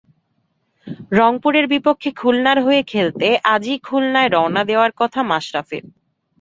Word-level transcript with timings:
রংপুরের 1.11 1.65
বিপক্ষে 1.67 2.09
খুলনার 2.11 2.57
হয়ে 2.61 2.81
খেলতে 2.83 3.27
আজই 3.45 3.77
খুলনায় 3.79 4.29
রওনা 4.29 4.61
দেওয়ার 4.63 4.91
কথা 4.97 5.19
মাশরাফির। 5.23 5.83